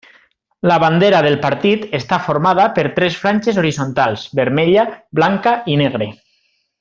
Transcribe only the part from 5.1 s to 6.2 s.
blanca i negre.